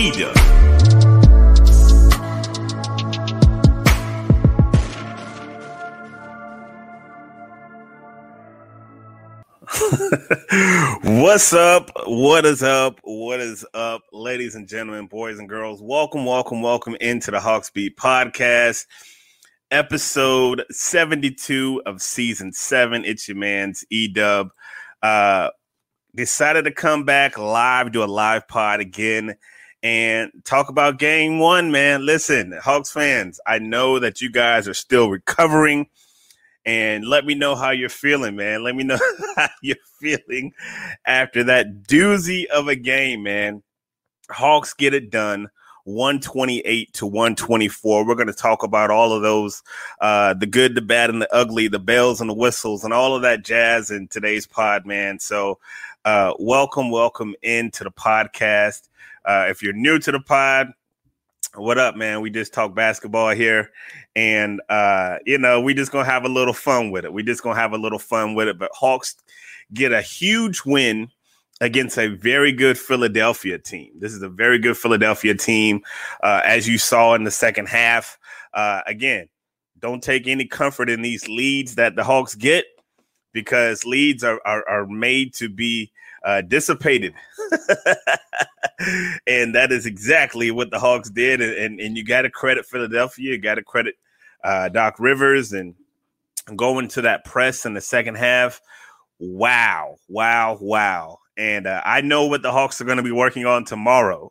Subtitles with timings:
[0.00, 0.32] Eda.
[11.02, 11.90] What's up?
[12.06, 12.98] What is up?
[13.02, 15.82] What is up, ladies and gentlemen, boys and girls?
[15.82, 18.86] Welcome, welcome, welcome into the Hawks Beat Podcast,
[19.70, 23.04] episode 72 of season seven.
[23.04, 24.48] It's your man's E Dub.
[25.02, 25.50] Uh,
[26.14, 29.36] decided to come back live, do a live pod again,
[29.82, 32.04] and talk about game one, man.
[32.04, 35.88] Listen, Hawks fans, I know that you guys are still recovering.
[36.66, 38.62] And let me know how you're feeling, man.
[38.62, 38.98] Let me know
[39.36, 40.52] how you're feeling
[41.06, 43.62] after that doozy of a game, man.
[44.30, 45.48] Hawks get it done.
[45.84, 48.06] 128 to 124.
[48.06, 49.62] We're going to talk about all of those
[50.02, 53.16] uh, the good, the bad, and the ugly, the bells and the whistles, and all
[53.16, 55.18] of that jazz in today's pod, man.
[55.18, 55.58] So,
[56.04, 58.89] uh, welcome, welcome into the podcast.
[59.24, 60.72] Uh, if you're new to the pod,
[61.54, 62.20] what up, man?
[62.20, 63.70] We just talk basketball here,
[64.14, 67.12] and uh, you know, we just gonna have a little fun with it.
[67.12, 68.58] We just gonna have a little fun with it.
[68.58, 69.16] But Hawks
[69.74, 71.10] get a huge win
[71.60, 73.92] against a very good Philadelphia team.
[73.98, 75.82] This is a very good Philadelphia team,
[76.22, 78.18] uh, as you saw in the second half.
[78.54, 79.28] Uh, again,
[79.80, 82.64] don't take any comfort in these leads that the Hawks get
[83.32, 85.90] because leads are are, are made to be
[86.24, 87.14] uh, dissipated.
[89.26, 91.40] and that is exactly what the Hawks did.
[91.40, 93.32] And, and, and you got to credit Philadelphia.
[93.32, 93.96] You got to credit
[94.44, 95.74] uh, Doc Rivers and
[96.56, 98.60] going to that press in the second half.
[99.18, 101.18] Wow, wow, wow.
[101.36, 104.30] And uh, I know what the Hawks are going to be working on tomorrow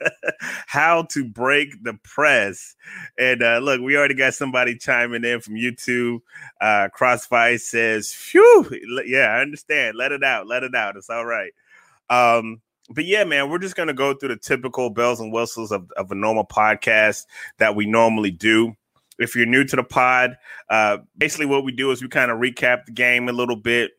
[0.66, 2.74] how to break the press.
[3.18, 6.20] And uh, look, we already got somebody chiming in from YouTube.
[6.60, 8.68] Uh, Crossfire says, Phew,
[9.06, 9.96] yeah, I understand.
[9.96, 10.46] Let it out.
[10.46, 10.96] Let it out.
[10.96, 11.52] It's all right.
[12.10, 12.60] Um,
[12.90, 16.10] but yeah, man, we're just gonna go through the typical bells and whistles of, of
[16.10, 17.24] a normal podcast
[17.58, 18.74] that we normally do.
[19.18, 20.36] If you're new to the pod,
[20.68, 23.92] uh, basically what we do is we kind of recap the game a little bit.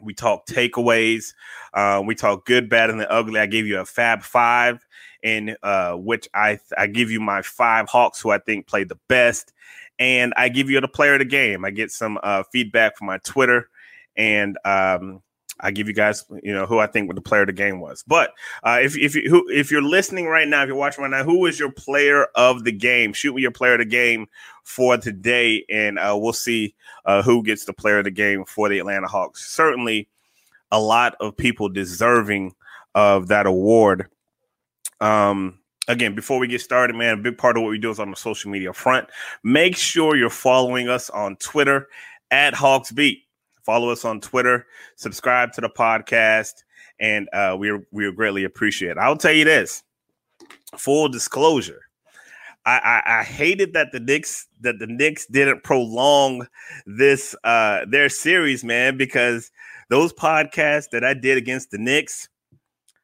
[0.00, 1.34] We talk takeaways.
[1.74, 3.40] Uh, we talk good, bad, and the ugly.
[3.40, 4.84] I give you a Fab Five,
[5.22, 8.98] in uh, which I I give you my five Hawks who I think played the
[9.08, 9.52] best,
[9.98, 11.64] and I give you the player of the game.
[11.64, 13.68] I get some uh, feedback from my Twitter,
[14.16, 15.22] and um,
[15.60, 18.04] I give you guys, you know, who I think the player of the game was.
[18.06, 18.32] But
[18.62, 21.24] uh, if if you who, if you're listening right now, if you're watching right now,
[21.24, 23.12] who is your player of the game?
[23.12, 24.26] Shoot me your player of the game
[24.64, 26.74] for today, and uh, we'll see
[27.04, 29.50] uh, who gets the player of the game for the Atlanta Hawks.
[29.50, 30.08] Certainly,
[30.70, 32.54] a lot of people deserving
[32.94, 34.08] of that award.
[35.00, 35.58] Um,
[35.88, 38.10] again, before we get started, man, a big part of what we do is on
[38.10, 39.08] the social media front.
[39.42, 41.88] Make sure you're following us on Twitter
[42.30, 43.24] at Hawks Beat.
[43.68, 44.64] Follow us on Twitter,
[44.96, 46.64] subscribe to the podcast,
[46.98, 48.96] and uh, we we greatly appreciate it.
[48.96, 49.82] I'll tell you this:
[50.78, 51.82] full disclosure,
[52.64, 56.46] I, I, I hated that the Knicks that the Knicks didn't prolong
[56.86, 59.50] this uh, their series, man, because
[59.90, 62.30] those podcasts that I did against the Knicks,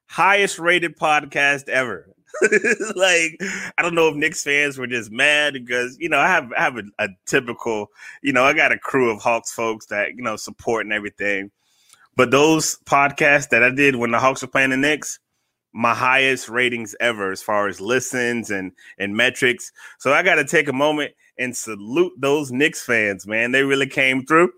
[0.07, 2.09] highest rated podcast ever.
[2.97, 3.41] like
[3.79, 6.63] I don't know if Knicks fans were just mad because you know I have I
[6.63, 7.89] have a, a, typical
[8.23, 11.51] you know I got a crew of Hawks folks that you know support and everything,
[12.17, 15.21] but those podcasts that I did when the Hawks were playing the Knicks,
[15.73, 19.71] my highest ratings ever as far as listens and and metrics.
[19.99, 23.53] So I got to take a moment and salute those Knicks fans, man.
[23.53, 24.53] They really came through.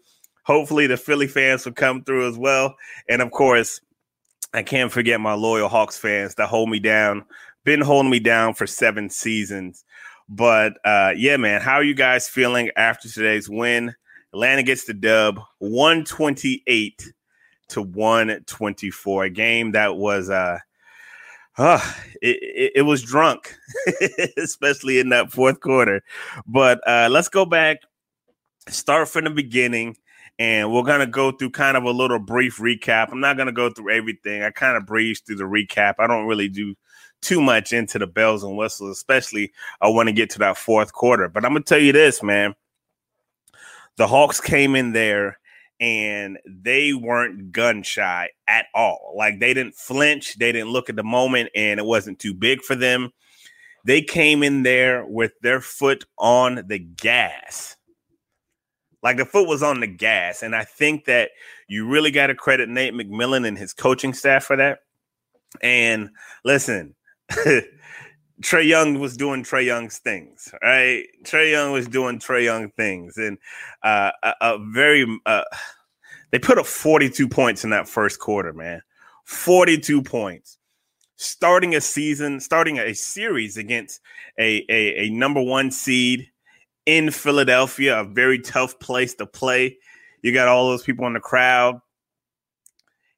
[0.44, 2.76] Hopefully the Philly fans will come through as well,
[3.08, 3.80] and of course.
[4.54, 7.26] I can't forget my loyal Hawks fans that hold me down
[7.66, 9.84] been holding me down for seven seasons.
[10.28, 13.94] But uh, yeah, man, how are you guys feeling after today's win?
[14.32, 17.12] Atlanta gets the dub 128
[17.68, 19.24] to 124.
[19.24, 20.58] A game that was uh
[21.58, 21.80] uh,
[22.20, 23.56] it, it, it was drunk,
[24.36, 26.02] especially in that fourth quarter.
[26.46, 27.78] But uh, let's go back,
[28.68, 29.96] start from the beginning,
[30.38, 33.10] and we're gonna go through kind of a little brief recap.
[33.10, 34.42] I'm not gonna go through everything.
[34.42, 35.94] I kind of breezed through the recap.
[35.98, 36.74] I don't really do
[37.22, 40.92] too much into the bells and whistles, especially I want to get to that fourth
[40.92, 41.28] quarter.
[41.28, 42.54] But I'm gonna tell you this, man.
[43.96, 45.38] The Hawks came in there
[45.80, 49.14] and they weren't gun shy at all.
[49.16, 52.62] Like they didn't flinch, they didn't look at the moment, and it wasn't too big
[52.62, 53.12] for them.
[53.84, 57.76] They came in there with their foot on the gas.
[59.00, 60.42] Like the foot was on the gas.
[60.42, 61.30] And I think that
[61.68, 64.80] you really got to credit Nate McMillan and his coaching staff for that.
[65.62, 66.10] And
[66.44, 66.96] listen,
[68.42, 71.04] Trae Young was doing Trae Young's things, right?
[71.24, 73.38] Trae Young was doing Trae Young things, and
[73.82, 75.42] uh, a, a very uh,
[76.30, 78.82] they put up 42 points in that first quarter, man.
[79.24, 80.58] 42 points.
[81.16, 84.00] Starting a season, starting a series against
[84.38, 86.28] a, a, a number one seed
[86.84, 89.78] in Philadelphia, a very tough place to play.
[90.22, 91.80] You got all those people in the crowd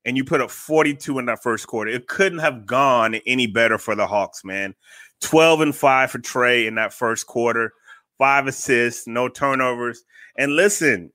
[0.05, 1.91] and you put up 42 in that first quarter.
[1.91, 4.75] It couldn't have gone any better for the Hawks, man.
[5.21, 7.73] 12 and 5 for Trae in that first quarter,
[8.19, 10.05] five assists, no turnovers.
[10.37, 11.13] And listen,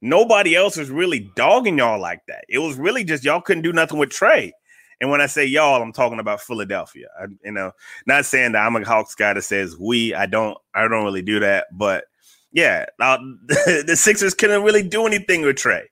[0.00, 2.44] nobody else was really dogging y'all like that.
[2.48, 4.52] It was really just y'all couldn't do nothing with Trae.
[5.00, 7.06] And when I say y'all, I'm talking about Philadelphia.
[7.20, 7.72] I, you know,
[8.06, 10.12] not saying that I'm a Hawks guy that says we.
[10.12, 10.58] I don't.
[10.74, 11.66] I don't really do that.
[11.72, 12.04] But
[12.52, 13.18] yeah, uh,
[13.48, 15.84] the Sixers couldn't really do anything with Trae.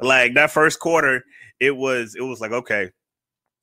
[0.00, 1.24] Like that first quarter,
[1.60, 2.90] it was it was like okay.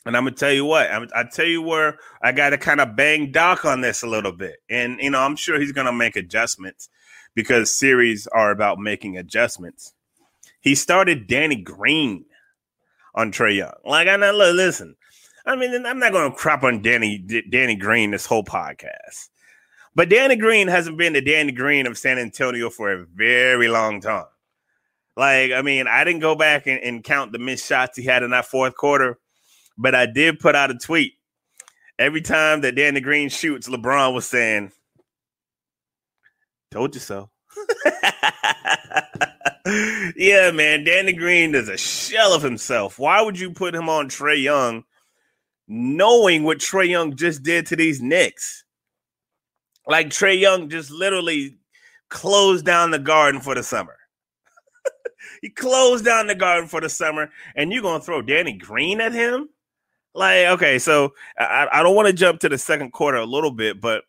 [0.05, 2.81] And I'm gonna tell you what, I'm, I tell you where I got to kind
[2.81, 5.93] of bang Doc on this a little bit, and you know I'm sure he's gonna
[5.93, 6.89] make adjustments
[7.35, 9.93] because series are about making adjustments.
[10.59, 12.25] He started Danny Green
[13.15, 13.73] on Trae Young.
[13.85, 14.95] Like I know, listen,
[15.45, 17.19] I mean I'm not gonna crap on Danny
[17.49, 19.29] Danny Green this whole podcast,
[19.95, 24.01] but Danny Green hasn't been the Danny Green of San Antonio for a very long
[24.01, 24.25] time.
[25.17, 28.23] Like, I mean, I didn't go back and, and count the missed shots he had
[28.23, 29.19] in that fourth quarter,
[29.77, 31.13] but I did put out a tweet.
[31.99, 34.71] Every time that Danny Green shoots, LeBron was saying,
[36.71, 37.29] Told you so.
[40.15, 40.85] yeah, man.
[40.85, 42.97] Danny Green is a shell of himself.
[42.97, 44.85] Why would you put him on Trae Young
[45.67, 48.60] knowing what Trae Young just did to these Knicks?
[49.87, 51.57] Like Trae Young just literally
[52.09, 53.97] closed down the garden for the summer.
[55.41, 59.13] He closed down the garden for the summer, and you're gonna throw Danny Green at
[59.13, 59.49] him?
[60.13, 63.51] Like, okay, so I, I don't want to jump to the second quarter a little
[63.51, 64.03] bit, but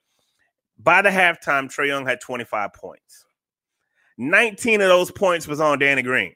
[0.78, 3.24] by the halftime, Trae Young had 25 points.
[4.18, 6.34] 19 of those points was on Danny Green.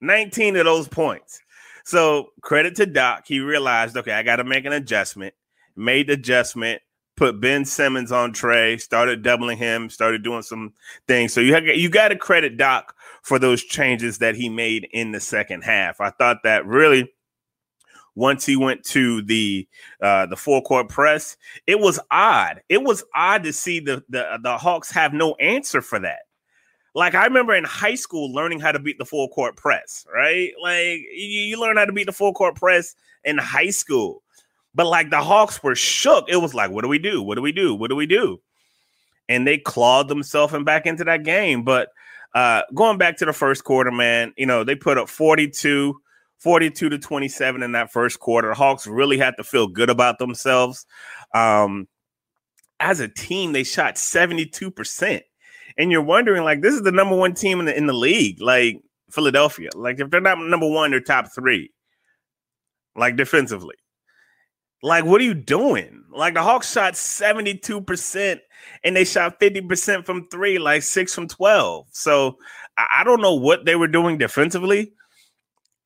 [0.00, 1.40] 19 of those points.
[1.84, 3.24] So credit to Doc.
[3.26, 5.34] He realized, okay, I got to make an adjustment.
[5.76, 6.82] Made the adjustment
[7.16, 10.72] put Ben Simmons on Trae, started doubling him, started doing some
[11.06, 11.32] things.
[11.32, 15.12] So you have, you got to credit Doc for those changes that he made in
[15.12, 16.00] the second half.
[16.00, 17.12] I thought that really
[18.14, 19.68] once he went to the
[20.00, 22.62] uh, the full court press, it was odd.
[22.68, 26.20] It was odd to see the the the Hawks have no answer for that.
[26.94, 30.52] Like I remember in high school learning how to beat the full court press, right?
[30.62, 32.94] Like you, you learn how to beat the full court press
[33.24, 34.22] in high school.
[34.74, 36.28] But like the Hawks were shook.
[36.28, 37.22] It was like, what do we do?
[37.22, 37.74] What do we do?
[37.74, 38.40] What do we do?
[39.28, 41.64] And they clawed themselves and back into that game.
[41.64, 41.88] But
[42.34, 45.94] uh going back to the first quarter, man, you know, they put up 42,
[46.38, 48.48] 42 to 27 in that first quarter.
[48.48, 50.84] The Hawks really had to feel good about themselves.
[51.34, 51.88] Um
[52.80, 55.20] as a team, they shot 72%.
[55.76, 58.40] And you're wondering, like, this is the number one team in the in the league,
[58.40, 59.70] like Philadelphia.
[59.74, 61.72] Like, if they're not number one, they're top three,
[62.96, 63.76] like defensively.
[64.84, 66.04] Like, what are you doing?
[66.10, 68.40] Like, the Hawks shot 72%
[68.84, 71.86] and they shot 50% from three, like six from 12.
[71.90, 72.36] So
[72.76, 74.92] I, don't know what they were doing defensively.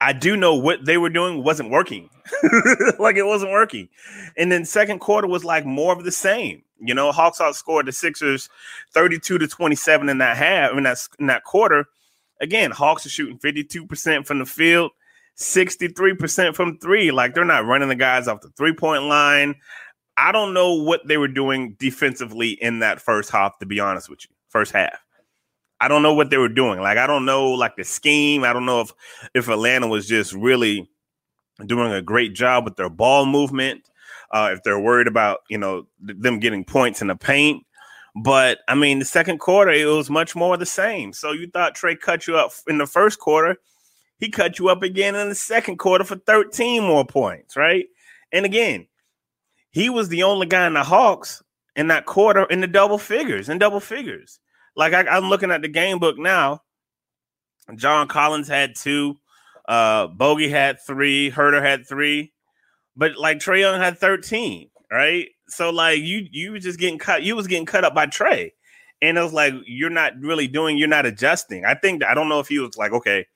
[0.00, 2.10] I do know what they were doing wasn't working.
[2.98, 3.88] like it wasn't working.
[4.36, 6.64] And then second quarter was like more of the same.
[6.80, 8.48] You know, Hawks outscored the Sixers
[8.94, 11.86] 32 to 27 in that half, in that in that quarter.
[12.40, 14.90] Again, Hawks are shooting 52% from the field,
[15.38, 17.10] 63% from three.
[17.10, 19.54] Like they're not running the guys off the three-point line.
[20.16, 24.10] I don't know what they were doing defensively in that first half, to be honest
[24.10, 24.34] with you.
[24.48, 24.98] First half.
[25.80, 26.80] I don't know what they were doing.
[26.80, 28.42] Like I don't know like the scheme.
[28.42, 28.92] I don't know if
[29.34, 30.90] if Atlanta was just really
[31.64, 33.82] doing a great job with their ball movement.
[34.30, 37.64] Uh, if they're worried about you know them getting points in the paint.
[38.16, 41.12] But I mean, the second quarter it was much more the same.
[41.12, 43.56] So you thought Trae cut you up in the first quarter,
[44.18, 47.86] he cut you up again in the second quarter for 13 more points, right?
[48.32, 48.86] And again,
[49.70, 51.42] he was the only guy in the Hawks
[51.76, 54.40] in that quarter in the double figures, in double figures.
[54.74, 56.62] Like I, am looking at the game book now.
[57.76, 59.16] John Collins had two,
[59.68, 62.32] uh, Bogey had three, Huerter had three,
[62.96, 65.28] but like Trae Young had 13, right?
[65.48, 68.52] So like you you were just getting cut, you was getting cut up by Trae.
[69.00, 71.64] And it was like you're not really doing, you're not adjusting.
[71.64, 73.26] I think I don't know if he was like, okay,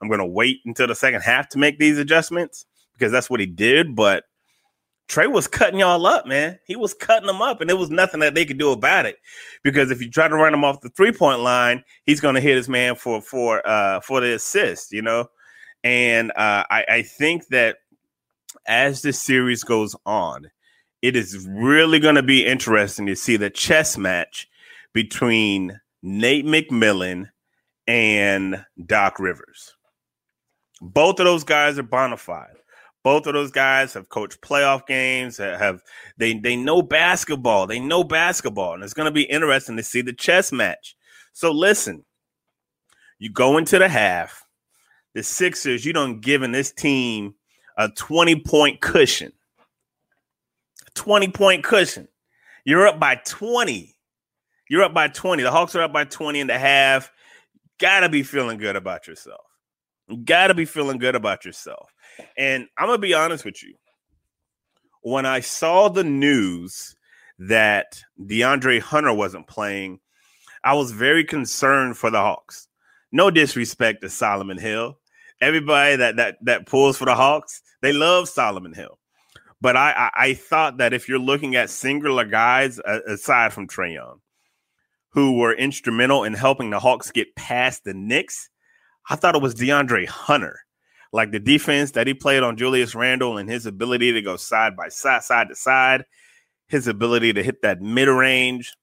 [0.00, 3.46] I'm gonna wait until the second half to make these adjustments because that's what he
[3.46, 4.24] did, but
[5.10, 6.60] Trae was cutting y'all up, man.
[6.66, 9.16] He was cutting them up, and there was nothing that they could do about it.
[9.64, 12.40] Because if you try to run him off the three point line, he's going to
[12.40, 15.26] hit his man for for uh for the assist, you know.
[15.82, 17.78] And uh, I, I think that
[18.66, 20.50] as the series goes on,
[21.02, 24.48] it is really going to be interesting to see the chess match
[24.92, 27.30] between Nate McMillan
[27.86, 29.74] and Doc Rivers.
[30.80, 32.56] Both of those guys are bona fide.
[33.02, 35.38] Both of those guys have coached playoff games.
[35.38, 35.80] Have
[36.18, 36.34] they?
[36.34, 37.66] They know basketball.
[37.66, 40.96] They know basketball, and it's going to be interesting to see the chess match.
[41.32, 42.04] So listen,
[43.18, 44.44] you go into the half.
[45.14, 47.34] The Sixers, you don't giving this team
[47.76, 49.32] a twenty point cushion.
[50.94, 52.06] Twenty point cushion.
[52.64, 53.96] You're up by twenty.
[54.68, 55.42] You're up by twenty.
[55.42, 57.10] The Hawks are up by twenty and a half.
[57.78, 59.40] Gotta be feeling good about yourself.
[60.24, 61.90] Gotta be feeling good about yourself.
[62.36, 63.74] And I'm gonna be honest with you.
[65.02, 66.94] When I saw the news
[67.38, 70.00] that DeAndre Hunter wasn't playing,
[70.62, 72.68] I was very concerned for the Hawks.
[73.12, 74.98] No disrespect to Solomon Hill.
[75.40, 78.98] Everybody that that that pulls for the Hawks, they love Solomon Hill.
[79.60, 83.68] But I, I, I thought that if you're looking at singular guys uh, aside from
[83.68, 84.20] Trae Young,
[85.10, 88.48] who were instrumental in helping the Hawks get past the Knicks,
[89.08, 90.60] I thought it was DeAndre Hunter
[91.12, 94.76] like the defense that he played on Julius Randle and his ability to go side
[94.76, 96.04] by side, side to side,
[96.68, 98.74] his ability to hit that mid range.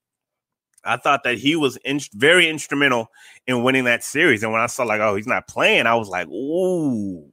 [0.84, 3.12] I thought that he was in, very instrumental
[3.46, 4.44] in winning that series.
[4.44, 7.30] And when I saw like, oh, he's not playing, I was like, ooh.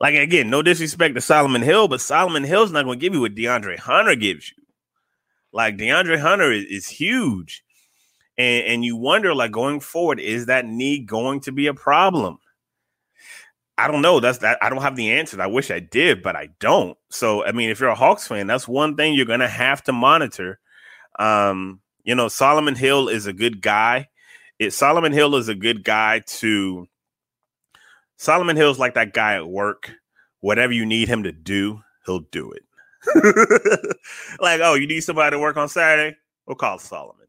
[0.00, 3.20] Like again, no disrespect to Solomon Hill, but Solomon Hill's not going to give you
[3.20, 4.62] what DeAndre Hunter gives you.
[5.52, 7.63] Like DeAndre Hunter is, is huge.
[8.36, 12.38] And, and you wonder, like going forward, is that knee going to be a problem?
[13.76, 14.20] I don't know.
[14.20, 14.58] That's that.
[14.62, 15.40] I don't have the answers.
[15.40, 16.96] I wish I did, but I don't.
[17.10, 19.92] So, I mean, if you're a Hawks fan, that's one thing you're gonna have to
[19.92, 20.60] monitor.
[21.18, 24.08] Um, you know, Solomon Hill is a good guy.
[24.58, 26.86] It Solomon Hill is a good guy to.
[28.16, 29.90] Solomon Hill's like that guy at work.
[30.40, 32.62] Whatever you need him to do, he'll do it.
[34.40, 36.16] like, oh, you need somebody to work on Saturday?
[36.46, 37.23] We'll call Solomon.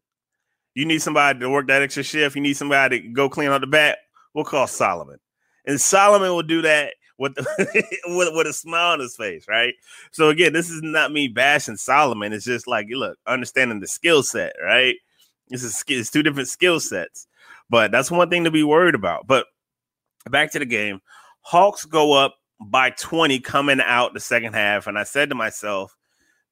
[0.76, 2.36] You need somebody to work that extra shift.
[2.36, 3.98] You need somebody to go clean out the back.
[4.34, 5.18] We'll call Solomon
[5.66, 7.36] and Solomon will do that with,
[8.06, 9.74] with with a smile on his face, right?
[10.12, 12.32] So again, this is not me bashing Solomon.
[12.32, 14.96] It's just like you look, understanding the skill set, right?
[15.48, 17.26] This is it's two different skill sets,
[17.68, 19.26] but that's one thing to be worried about.
[19.26, 19.46] But
[20.30, 21.00] back to the game,
[21.40, 25.95] Hawks go up by 20 coming out the second half, and I said to myself,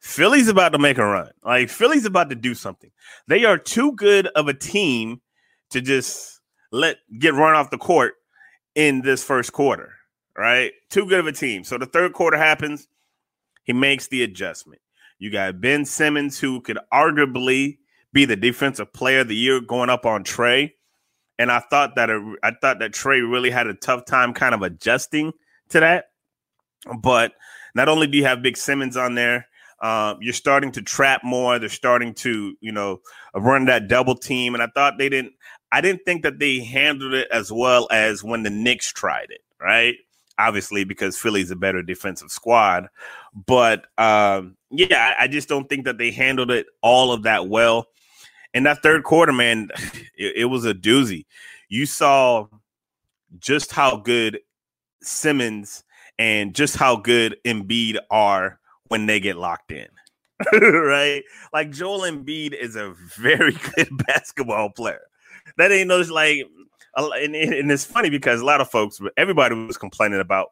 [0.05, 1.31] Philly's about to make a run.
[1.43, 2.91] Like Philly's about to do something.
[3.27, 5.23] They are too good of a team
[5.71, 8.13] to just let get run off the court
[8.75, 9.95] in this first quarter,
[10.37, 10.73] right?
[10.91, 11.65] Too good of a team.
[11.65, 12.87] So the third quarter happens.
[13.65, 14.83] He makes the adjustment.
[15.19, 17.79] You got Ben Simmons, who could arguably
[18.13, 20.73] be the defensive player of the year going up on Trae.
[21.39, 24.55] And I thought that a, I thought that Trae really had a tough time kind
[24.55, 25.33] of adjusting
[25.71, 26.11] to that.
[27.01, 27.33] But
[27.75, 29.47] not only do you have Big Simmons on there,
[29.85, 31.59] uh, you're starting to trap more.
[31.59, 33.03] They're starting to, you know,
[33.35, 34.55] run that double team.
[34.55, 35.35] And I thought they didn't.
[35.73, 39.43] I didn't think that they handled it as well as when the Knicks tried it.
[39.61, 39.97] Right?
[40.39, 42.89] Obviously, because Philly's a better defensive squad.
[43.47, 47.49] But um, yeah, I, I just don't think that they handled it all of that
[47.49, 47.89] well.
[48.55, 49.69] And that third quarter, man,
[50.17, 51.27] it, it was a doozy.
[51.69, 52.47] You saw
[53.39, 54.41] just how good
[55.03, 55.85] Simmons
[56.19, 59.89] and just how good Embiid are when they get locked in.
[60.53, 61.23] right?
[61.53, 65.03] Like Joel Embiid is a very good basketball player.
[65.59, 66.43] That ain't no like
[66.97, 70.51] and, and it's funny because a lot of folks everybody was complaining about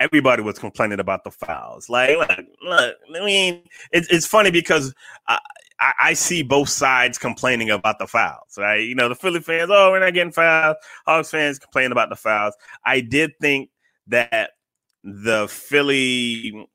[0.00, 1.88] everybody was complaining about the fouls.
[1.88, 2.30] Like, look,
[2.62, 4.94] look I mean, it's it's funny because
[5.26, 5.38] I,
[5.80, 8.80] I, I, see both sides complaining about the fouls, right?
[8.80, 10.76] You know, the Philly fans, oh, we're not getting fouls.
[11.06, 12.54] Hawks fans complaining about the fouls.
[12.84, 13.70] I did think
[14.08, 14.50] that
[15.04, 16.66] the Philly,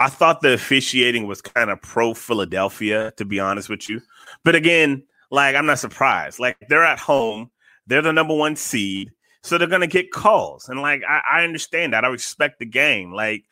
[0.00, 4.00] I thought the officiating was kind of pro Philadelphia, to be honest with you.
[4.44, 6.38] But again, like, I'm not surprised.
[6.38, 7.50] Like, they're at home,
[7.86, 9.12] they're the number one seed.
[9.44, 12.02] So they're gonna get calls, and like I, I understand that.
[12.02, 13.12] I respect the game.
[13.12, 13.44] Like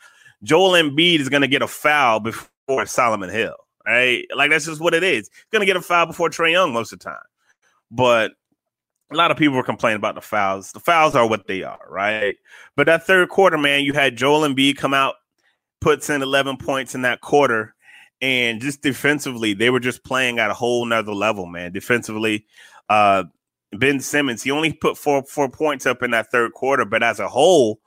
[0.43, 3.57] Joel Embiid is gonna get a foul before Solomon Hill,
[3.87, 4.25] right?
[4.35, 5.29] Like that's just what it is.
[5.29, 7.23] He's gonna get a foul before Trae Young most of the time.
[7.91, 8.33] But
[9.11, 10.73] a lot of people were complaining about the fouls.
[10.73, 12.37] The fouls are what they are, right?
[12.75, 15.17] But that third quarter, man, you had Joel Embiid come out,
[15.83, 17.75] puts in 11 points in that quarter,
[18.21, 21.73] and just defensively, they were just playing at a whole nother level, man.
[21.73, 22.47] Defensively,
[22.89, 23.25] uh,
[23.73, 27.19] Ben Simmons, he only put four four points up in that third quarter, but as
[27.19, 27.81] a whole,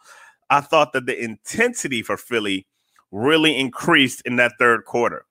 [0.50, 2.68] I thought that the intensity for Philly
[3.12, 5.26] really increased in that third quarter.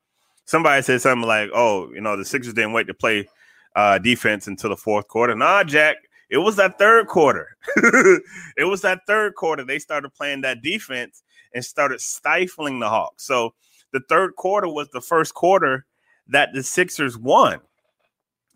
[0.47, 3.29] Somebody said something like, "Oh, you know, the Sixers didn't wait to play
[3.77, 5.97] uh, defense until the fourth quarter." Nah, Jack,
[6.31, 7.57] it was that third quarter.
[7.77, 11.23] it was that third quarter they started playing that defense
[11.55, 13.25] and started stifling the Hawks.
[13.25, 13.55] So
[13.93, 15.87] the third quarter was the first quarter
[16.29, 17.61] that the Sixers won.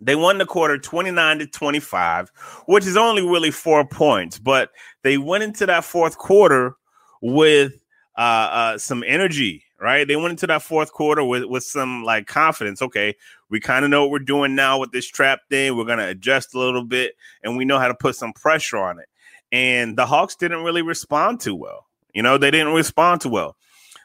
[0.01, 2.31] They won the quarter 29 to 25,
[2.67, 4.71] which is only really four points, but
[5.03, 6.75] they went into that fourth quarter
[7.21, 7.73] with
[8.17, 10.07] uh, uh, some energy, right?
[10.07, 12.81] They went into that fourth quarter with, with some like confidence.
[12.81, 13.13] Okay,
[13.49, 15.75] we kind of know what we're doing now with this trap thing.
[15.75, 18.77] We're going to adjust a little bit and we know how to put some pressure
[18.77, 19.09] on it.
[19.51, 21.88] And the Hawks didn't really respond too well.
[22.13, 23.55] You know, they didn't respond too well.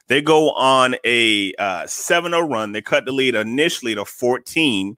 [0.08, 2.72] They go on a uh, 7 0 run.
[2.72, 4.96] They cut the lead initially to 14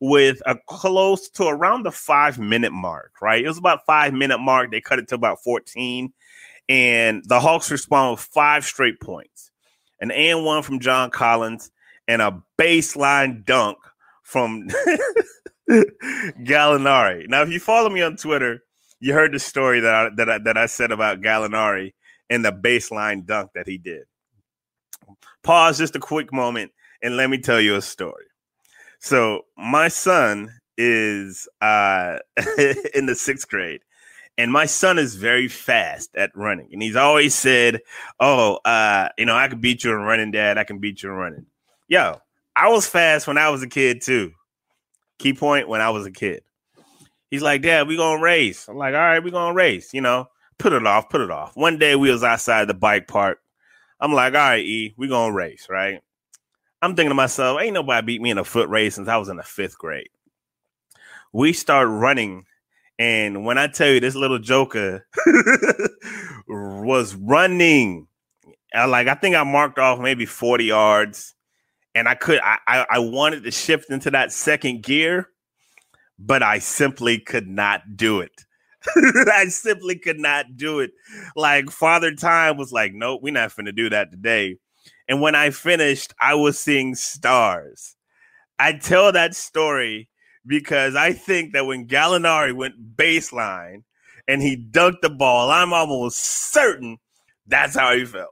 [0.00, 3.44] with a close to around the five minute mark, right?
[3.44, 4.70] It was about five minute mark.
[4.70, 6.12] They cut it to about 14.
[6.68, 9.50] And the Hawks respond with five straight points.
[10.00, 11.70] An and one from John Collins
[12.08, 13.78] and a baseline dunk
[14.22, 14.68] from
[15.70, 17.28] Gallinari.
[17.28, 18.62] Now, if you follow me on Twitter,
[19.00, 21.94] you heard the story that I, that I, that I said about Gallinari
[22.30, 24.04] and the baseline dunk that he did.
[25.42, 28.24] Pause just a quick moment and let me tell you a story.
[28.98, 32.18] So my son is uh,
[32.94, 33.80] in the sixth grade,
[34.38, 37.80] and my son is very fast at running, and he's always said,
[38.20, 40.58] "Oh, uh, you know, I can beat you in running, Dad.
[40.58, 41.46] I can beat you in running."
[41.88, 42.20] Yo,
[42.54, 44.32] I was fast when I was a kid too.
[45.18, 46.42] Key point: when I was a kid,
[47.30, 50.28] he's like, "Dad, we gonna race." I'm like, "All right, we gonna race." You know,
[50.58, 51.56] put it off, put it off.
[51.56, 53.40] One day we was outside the bike park.
[54.00, 56.00] I'm like, "All right, E, we gonna race, right?"
[56.82, 59.28] I'm thinking to myself, ain't nobody beat me in a foot race since I was
[59.28, 60.08] in the fifth grade.
[61.32, 62.44] We start running,
[62.98, 65.06] and when I tell you this little joker
[66.48, 68.06] was running,
[68.74, 71.34] I like I think I marked off maybe 40 yards,
[71.94, 75.28] and I could I, I, I wanted to shift into that second gear,
[76.18, 78.32] but I simply could not do it.
[79.32, 80.92] I simply could not do it.
[81.34, 84.58] Like Father Time was like, nope, we're not gonna do that today.
[85.08, 87.96] And when I finished, I was seeing stars.
[88.58, 90.08] I tell that story
[90.46, 93.82] because I think that when Gallinari went baseline
[94.28, 96.18] and he dunked the ball, I'm almost
[96.52, 96.98] certain
[97.46, 98.30] that's how he felt.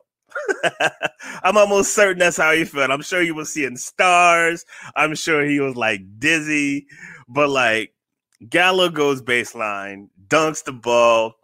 [1.45, 2.91] I'm almost certain that's how he felt.
[2.91, 4.65] I'm sure he was seeing stars.
[4.97, 6.87] I'm sure he was like dizzy,
[7.29, 7.95] but like
[8.49, 11.35] Gallo goes baseline, dunks the ball.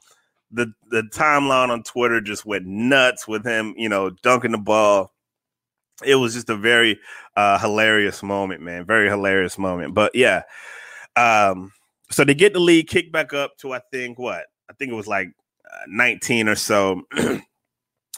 [0.52, 5.12] The the timeline on Twitter just went nuts with him, you know, dunking the ball
[6.04, 6.98] it was just a very
[7.36, 8.86] uh, hilarious moment, man.
[8.86, 9.94] Very hilarious moment.
[9.94, 10.42] But yeah,
[11.16, 11.72] Um,
[12.10, 14.96] so they get the lead kicked back up to I think what I think it
[14.96, 15.28] was like
[15.66, 17.02] uh, 19 or so.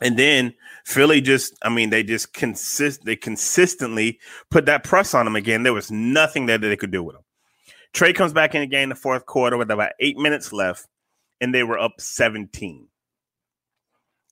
[0.03, 0.55] and then
[0.87, 4.21] Philly just, I mean, they just consist, they consistently
[4.51, 5.63] put that press on them again.
[5.63, 7.25] There was nothing that they could do with them.
[7.95, 10.87] Trae comes back in the game in the fourth quarter with about eight minutes left,
[11.41, 12.89] and they were up 17.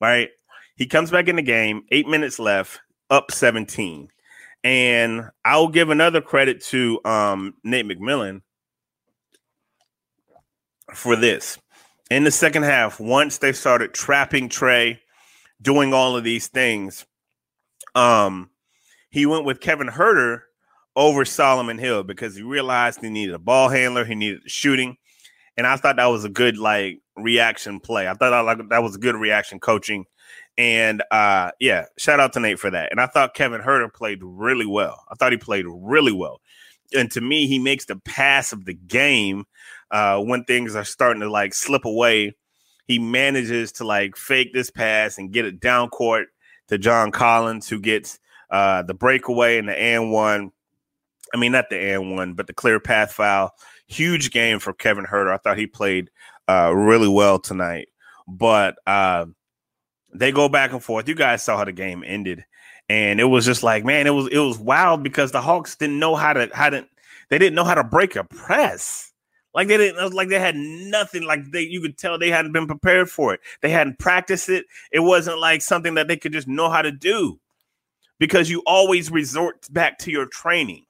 [0.01, 0.31] Right?
[0.77, 4.09] He comes back in the game, eight minutes left, up 17.
[4.65, 8.43] And I'll give another credit to um, Nate McMillan
[10.95, 11.59] for this.
[12.11, 14.99] In the second half, once they started trapping Trae,
[15.63, 17.07] doing all of these things,
[17.95, 18.51] um,
[19.11, 20.43] he went with Kevin Huerter
[20.97, 24.97] over Solomon Hill because he realized he needed a ball handler, he needed shooting,
[25.57, 28.09] and I thought that was a good like reaction play.
[28.09, 30.05] I thought that, like that was a good reaction coaching,
[30.59, 32.91] and uh, yeah, shout out to Nate for that.
[32.91, 35.05] And I thought Kevin Huerter played really well.
[35.11, 36.41] I thought he played really well,
[36.97, 39.45] and to me, he makes the pass of the game
[39.91, 42.37] uh, when things are starting to like slip away.
[42.87, 46.29] He manages to like fake this pass and get it down court
[46.69, 48.19] to John Collins, who gets
[48.51, 50.51] uh, the breakaway and the and one
[51.35, 53.53] I mean, not the and one, but the clear path foul.
[53.87, 55.33] Huge game for Kevin Huerter.
[55.33, 56.11] I thought he played
[56.49, 57.89] uh, really well tonight.
[58.27, 59.27] But uh,
[60.13, 61.09] they go back and forth.
[61.09, 62.45] You guys saw how the game ended,
[62.89, 65.99] and it was just like, man, it was it was wild because the Hawks didn't
[65.99, 66.87] know how to how to
[67.29, 69.13] they didn't know how to break a press.
[69.55, 71.25] Like they didn't like they had nothing.
[71.25, 73.41] Like they you could tell they hadn't been prepared for it.
[73.63, 74.67] They hadn't practiced it.
[74.93, 77.41] It wasn't like something that they could just know how to do
[78.19, 80.85] because you always resort back to your training.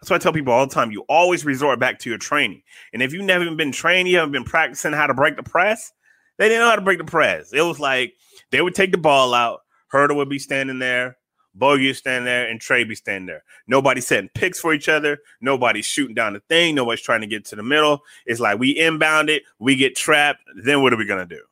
[0.00, 2.62] That's why I tell people all the time you always resort back to your training.
[2.92, 5.92] And if you've never been trained, you haven't been practicing how to break the press,
[6.38, 7.52] they didn't know how to break the press.
[7.52, 8.14] It was like
[8.50, 9.60] they would take the ball out,
[9.92, 11.16] Huerter would be standing there,
[11.54, 13.42] Bogey would stand there, and Trae be standing there.
[13.66, 15.18] Nobody setting picks for each other.
[15.40, 16.74] Nobody's shooting down the thing.
[16.74, 18.02] Nobody's trying to get to the middle.
[18.26, 20.42] It's like we inbound it, we get trapped.
[20.62, 21.42] Then what are we gonna do?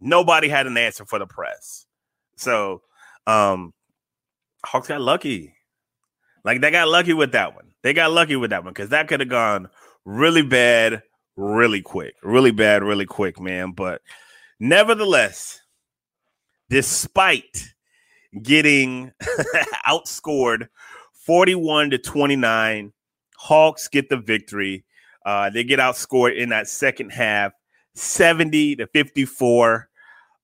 [0.00, 1.86] Nobody had an answer for the press.
[2.36, 2.82] So
[3.26, 3.74] um
[4.64, 5.55] Hawks got lucky.
[6.46, 7.72] Like they got lucky with that one.
[7.82, 9.68] They got lucky with that one because that could have gone
[10.04, 11.02] really bad,
[11.34, 13.72] really quick, really bad, really quick, man.
[13.72, 14.00] But
[14.60, 15.60] nevertheless,
[16.70, 17.74] despite
[18.40, 19.12] getting
[19.88, 20.68] outscored
[21.24, 22.92] 41 to 29,
[23.36, 24.84] Hawks get the victory.
[25.24, 27.52] Uh, they get outscored in that second half,
[27.94, 29.88] 70 to 54,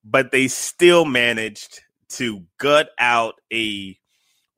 [0.04, 3.96] but they still managed to gut out a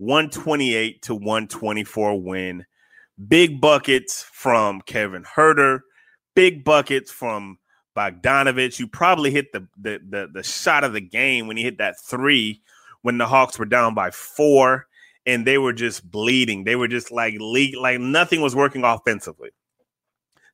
[0.04, 2.66] 128 to 124 win.
[3.28, 5.80] Big buckets from Kevin Huerter,
[6.34, 7.58] big buckets from
[7.96, 8.78] Bogdanovich.
[8.78, 12.00] You probably hit the, the the the shot of the game when he hit that
[12.00, 12.60] three
[13.02, 14.86] when the Hawks were down by four
[15.26, 16.64] and they were just bleeding.
[16.64, 19.50] They were just like leak, like nothing was working offensively.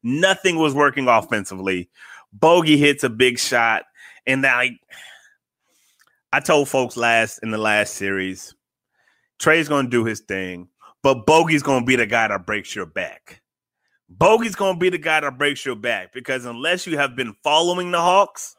[0.02, 1.90] Nothing was working offensively.
[2.32, 3.84] Bogey hits a big shot,
[4.26, 4.72] and like
[6.32, 8.54] I told folks last in the last series,
[9.40, 10.68] Trae's gonna do his thing,
[11.02, 13.40] but Bogey's gonna be the guy that breaks your back.
[14.08, 17.90] Bogey's gonna be the guy that breaks your back because unless you have been following
[17.90, 18.54] the Hawks,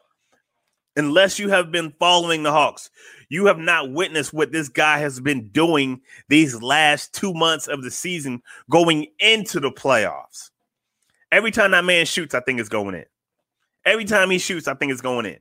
[0.96, 2.90] unless you have been following the Hawks,
[3.28, 7.84] you have not witnessed what this guy has been doing these last two months of
[7.84, 10.50] the season going into the playoffs.
[11.30, 13.06] Every time that man shoots, I think it's going in.
[13.84, 15.38] Every time he shoots, I think it's going in.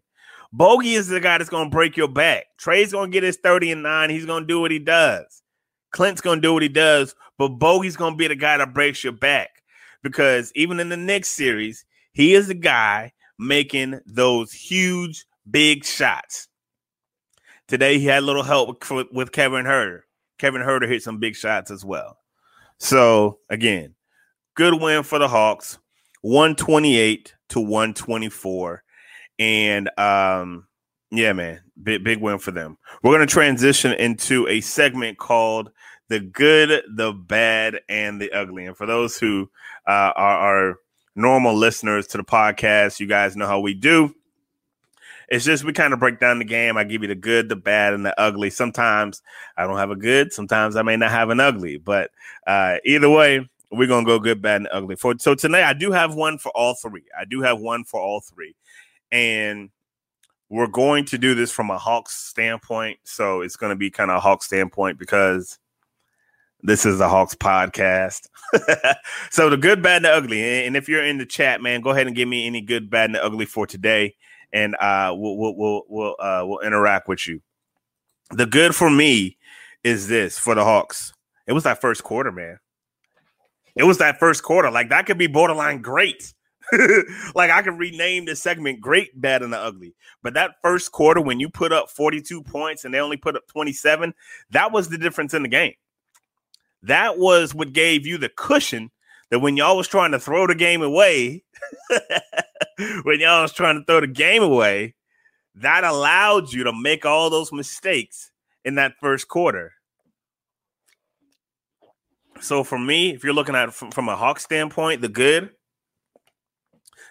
[0.54, 2.46] Bogey is the guy that's going to break your back.
[2.58, 4.10] Trae's going to get his 30 and 9.
[4.10, 5.42] He's going to do what he does.
[5.92, 8.74] Clint's going to do what he does, but Bogey's going to be the guy that
[8.74, 9.50] breaks your back
[10.04, 16.48] because even in the next series, he is the guy making those huge, big shots.
[17.68, 20.02] Today, he had a little help with, Kevin Huerter.
[20.38, 22.18] Kevin Huerter hit some big shots as well.
[22.80, 23.96] So, again,
[24.56, 25.78] good win for the Hawks
[26.22, 28.84] 128 to 124.
[29.42, 30.68] And um,
[31.10, 32.78] yeah, man, big big win for them.
[33.02, 35.72] We're gonna transition into a segment called
[36.10, 39.50] "The Good, the Bad, and the Ugly." And for those who
[39.88, 40.38] uh, are,
[40.70, 40.76] are
[41.16, 44.14] normal listeners to the podcast, you guys know how we do.
[45.28, 46.78] It's just we kind of break down the game.
[46.78, 48.52] I give you the good, the bad, and the ugly.
[48.52, 49.24] Sometimes
[49.58, 50.32] I don't have a good.
[50.32, 51.78] Sometimes I may not have an ugly.
[51.78, 52.12] But
[52.46, 54.98] uh, either way, we're gonna go good, bad, and ugly.
[54.98, 57.06] For so tonight, I do have one for all three.
[57.20, 58.54] I do have one for all three
[59.12, 59.70] and
[60.50, 63.00] we're going to do this from a Hawks standpoint.
[63.04, 65.58] So it's going to be kind of a Hawks standpoint because
[66.62, 68.28] this is a Hawks podcast.
[69.32, 70.66] so the good, bad, and the ugly.
[70.66, 73.06] And if you're in the chat, man, go ahead and give me any good, bad,
[73.06, 74.16] and the ugly for today,
[74.52, 77.42] and uh, we'll we'll we'll we'll, uh, we'll interact with you.
[78.32, 79.38] The good for me
[79.84, 81.14] is this for the Hawks.
[81.48, 82.60] It was that first quarter, man.
[83.76, 84.70] It was that first quarter.
[84.70, 86.34] Like that could be borderline great.
[87.36, 89.94] like I could rename this segment Great, Bad, and the Ugly.
[90.22, 93.48] But that first quarter, when you put up 42 points and they only put up
[93.48, 94.14] 27,
[94.52, 95.74] that was the difference in the game.
[96.84, 98.92] That was what gave you the cushion
[99.30, 101.44] that when y'all was trying to throw the game away,
[103.04, 104.96] when y'all was trying to throw the game away,
[105.56, 108.32] that allowed you to make all those mistakes
[108.64, 109.74] in that first quarter.
[112.40, 115.52] So for me, if you're looking at from a Hawk standpoint, the good,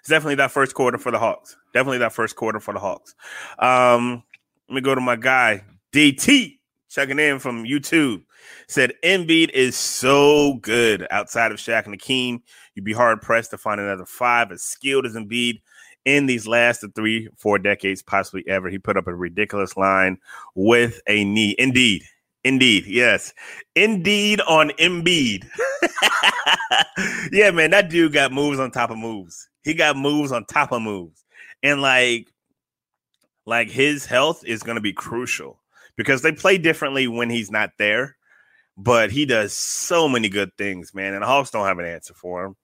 [0.00, 1.56] it's definitely that first quarter for the Hawks.
[1.72, 3.14] Definitely that first quarter for the Hawks.
[3.58, 4.24] Um,
[4.68, 6.58] let me go to my guy DT
[6.88, 8.22] checking in from YouTube.
[8.66, 12.42] Said Embiid is so good outside of Shaq and Hakeem.
[12.74, 15.60] You'd be hard pressed to find another five as skilled as Embiid
[16.04, 18.68] in these last three, four decades, possibly ever.
[18.68, 20.18] He put up a ridiculous line
[20.54, 21.54] with a knee.
[21.58, 22.04] Indeed.
[22.42, 23.34] Indeed, yes.
[23.76, 25.46] Indeed on Embiid.
[27.32, 29.49] yeah, man, that dude got moves on top of moves.
[29.62, 31.25] He got moves on top of moves.
[31.62, 32.29] And like
[33.46, 35.61] like his health is going to be crucial
[35.96, 38.16] because they play differently when he's not there.
[38.77, 41.12] But he does so many good things, man.
[41.12, 42.57] And the Hawks don't have an answer for him.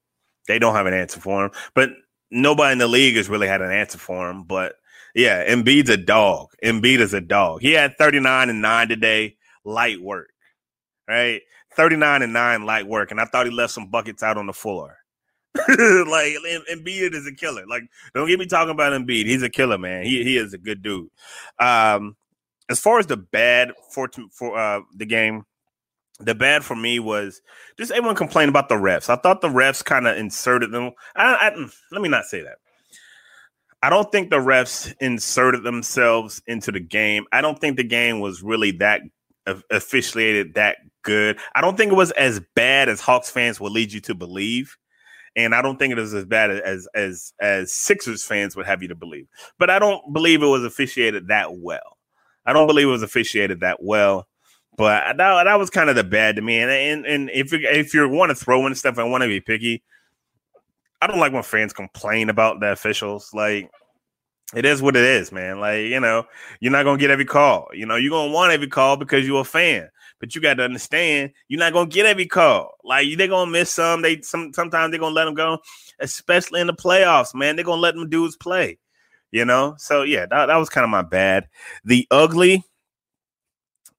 [0.47, 1.51] They don't have an answer for him.
[1.75, 1.91] But
[2.31, 4.43] nobody in the league has really had an answer for him.
[4.43, 4.75] But
[5.13, 6.49] yeah, Embiid's a dog.
[6.63, 7.61] Embiid is a dog.
[7.61, 10.29] He had 39 and 9 today light work,
[11.07, 11.41] right?
[11.75, 13.11] 39 and 9 light work.
[13.11, 14.97] And I thought he left some buckets out on the floor.
[15.67, 16.33] like
[16.71, 17.65] Embiid is a killer.
[17.67, 17.83] Like,
[18.13, 19.25] don't get me talking about Embiid.
[19.25, 20.03] He's a killer, man.
[20.03, 21.09] He he is a good dude.
[21.59, 22.15] Um,
[22.69, 25.45] as far as the bad for for uh the game,
[26.19, 27.41] the bad for me was
[27.77, 29.09] just everyone complained about the refs.
[29.09, 30.91] I thought the refs kind of inserted them.
[31.15, 32.57] I, I, mm, let me not say that.
[33.83, 37.25] I don't think the refs inserted themselves into the game.
[37.31, 39.01] I don't think the game was really that
[39.69, 41.39] officiated that good.
[41.55, 44.75] I don't think it was as bad as Hawks fans will lead you to believe.
[45.37, 48.81] And I don't think it was as bad as as as Sixers fans would have
[48.81, 49.27] you to believe.
[49.59, 51.97] But I don't believe it was officiated that well.
[52.45, 54.27] I don't believe it was officiated that well.
[54.77, 56.59] But that, that was kind of the bad to me.
[56.59, 59.27] And and, and if you, if you want to throw in stuff and want to
[59.27, 59.83] be picky,
[61.01, 63.29] I don't like when fans complain about the officials.
[63.33, 63.69] Like
[64.55, 65.59] it is what it is, man.
[65.59, 66.25] Like, you know,
[66.61, 67.67] you're not gonna get every call.
[67.73, 69.89] You know, you're gonna want every call because you're a fan.
[70.19, 72.75] But you got to understand, you're not gonna get every call.
[72.83, 74.01] Like they're gonna miss some.
[74.01, 75.59] They some sometimes they're gonna let them go,
[75.99, 77.55] especially in the playoffs, man.
[77.55, 78.79] They're gonna let them dudes play.
[79.29, 81.49] You know, so yeah, that, that was kind of my bad.
[81.83, 82.63] The ugly,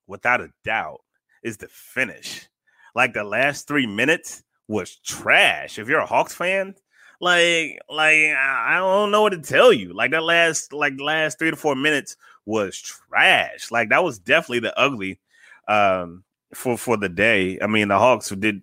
[0.06, 1.02] without a doubt,
[1.42, 2.48] is the finish.
[2.94, 5.78] Like the last three minutes was trash.
[5.78, 6.74] If you're a Hawks fan,
[7.20, 9.92] like, like I don't know what to tell you.
[9.92, 13.70] Like that last, like last three to four minutes was trash.
[13.70, 15.20] Like that was definitely the ugly
[15.68, 17.58] um, for for the day.
[17.60, 18.62] I mean, the Hawks who did.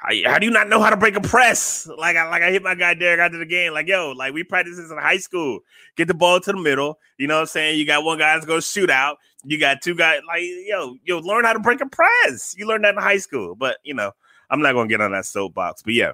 [0.00, 1.88] How, do you not know how to break a press?
[1.98, 3.72] Like I like I hit my guy Derek after the game.
[3.72, 5.60] Like yo, like we practice this in high school.
[5.96, 7.00] Get the ball to the middle.
[7.18, 7.78] You know what I'm saying?
[7.78, 9.18] You got one guy that's gonna shoot out.
[9.44, 12.54] You got two guys like yo, yo, learn how to break a press.
[12.56, 13.56] You learned that in high school.
[13.56, 14.12] But you know,
[14.50, 15.82] I'm not gonna get on that soapbox.
[15.82, 16.12] But yeah,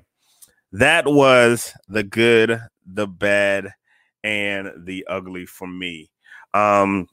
[0.73, 3.75] that was the good, the bad,
[4.23, 6.11] and the ugly for me.
[6.55, 7.07] Um,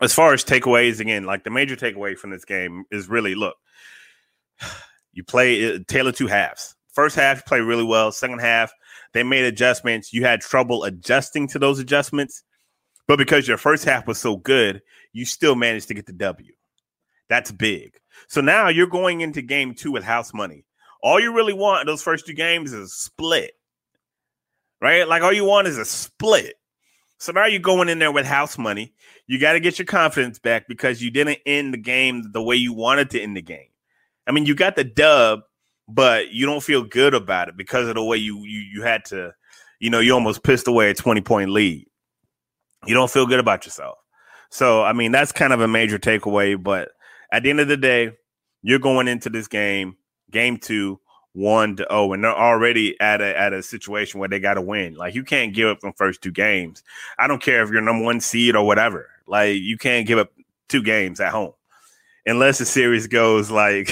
[0.00, 3.56] as far as takeaways, again, like the major takeaway from this game is really look,
[5.12, 6.74] you play uh, Taylor two halves.
[6.92, 8.12] First half, you play really well.
[8.12, 8.72] Second half,
[9.12, 10.12] they made adjustments.
[10.12, 12.42] You had trouble adjusting to those adjustments,
[13.06, 14.80] but because your first half was so good,
[15.12, 16.52] you still managed to get the W.
[17.28, 17.96] That's big.
[18.28, 20.64] So now you're going into game two with house money.
[21.02, 23.52] All you really want in those first two games is a split,
[24.80, 25.06] right?
[25.06, 26.54] Like all you want is a split.
[27.18, 28.92] So now you're going in there with house money.
[29.26, 32.56] You got to get your confidence back because you didn't end the game the way
[32.56, 33.68] you wanted to end the game.
[34.26, 35.40] I mean, you got the dub,
[35.88, 39.04] but you don't feel good about it because of the way you you you had
[39.06, 39.32] to,
[39.80, 41.86] you know, you almost pissed away a 20 point lead.
[42.86, 43.98] You don't feel good about yourself.
[44.50, 46.90] So, I mean, that's kind of a major takeaway, but
[47.32, 48.12] at the end of the day,
[48.62, 49.96] you're going into this game
[50.30, 51.00] game two,
[51.34, 54.62] one to oh, and they're already at a at a situation where they got to
[54.62, 54.94] win.
[54.94, 56.82] Like you can't give up the first two games.
[57.18, 59.08] I don't care if you're number one seed or whatever.
[59.26, 60.32] Like you can't give up
[60.68, 61.52] two games at home
[62.26, 63.90] unless the series goes like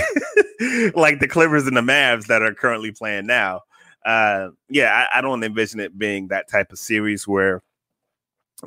[0.95, 3.63] like the Clippers and the Mavs that are currently playing now.
[4.05, 7.63] Uh, yeah, I, I don't envision it being that type of series where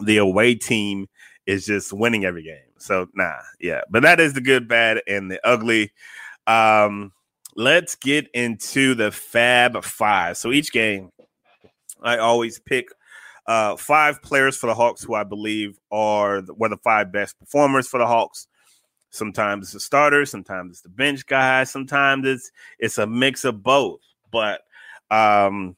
[0.01, 1.07] the away team
[1.45, 2.57] is just winning every game.
[2.77, 3.81] So nah, yeah.
[3.89, 5.91] But that is the good, bad, and the ugly.
[6.47, 7.11] Um,
[7.55, 10.37] let's get into the Fab Five.
[10.37, 11.09] So each game,
[12.01, 12.87] I always pick
[13.47, 17.39] uh, five players for the Hawks who I believe are the, were the five best
[17.39, 18.47] performers for the Hawks.
[19.11, 23.63] Sometimes it's the starter, sometimes it's the bench guy, sometimes it's it's a mix of
[23.63, 24.01] both.
[24.31, 24.61] But
[25.09, 25.77] um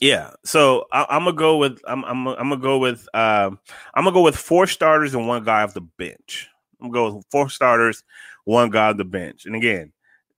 [0.00, 3.58] yeah, so I, am gonna go with I'm I'm I'm gonna go with um
[3.94, 6.48] I'm gonna go with four starters and one guy off the bench.
[6.80, 8.04] I'm gonna go with four starters,
[8.44, 9.46] one guy off the bench.
[9.46, 9.93] And again,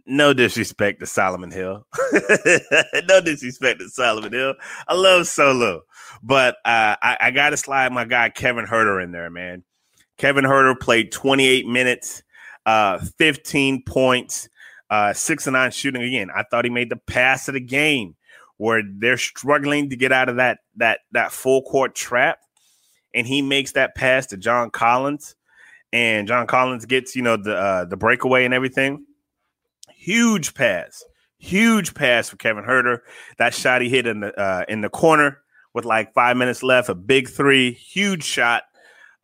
[0.06, 1.86] no disrespect to Solomon Hill.
[3.08, 4.54] no disrespect to Solomon Hill.
[4.86, 5.82] I love Solo,
[6.22, 9.64] but uh, I, I got to slide my guy Kevin Huerter in there, man.
[10.18, 12.22] Kevin Huerter played 28 minutes,
[12.64, 14.48] uh, 15 points,
[14.90, 16.02] uh, six and nine shooting.
[16.02, 18.16] Again, I thought he made the pass of the game
[18.56, 22.38] where they're struggling to get out of that that that full court trap,
[23.14, 25.34] and he makes that pass to John Collins,
[25.92, 29.05] and John Collins gets you know the uh, the breakaway and everything.
[30.06, 31.02] Huge pass,
[31.36, 33.00] huge pass for Kevin Huerter.
[33.38, 35.38] That shot he hit in the uh, in the corner
[35.74, 38.62] with like five minutes left, a big three, huge shot.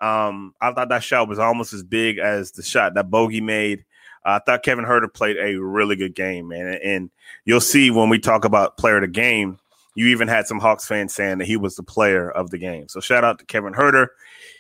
[0.00, 3.84] Um, I thought that shot was almost as big as the shot that Bogey made.
[4.26, 6.80] Uh, I thought Kevin Huerter played a really good game, man.
[6.82, 7.10] And
[7.44, 9.60] you'll see when we talk about player of the game,
[9.94, 12.88] you even had some Hawks fans saying that he was the player of the game.
[12.88, 14.08] So shout out to Kevin Huerter.